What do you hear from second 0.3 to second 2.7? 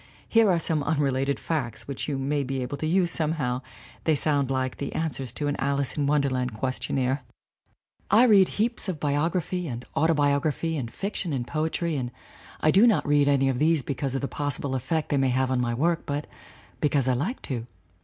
are some unrelated facts which you may be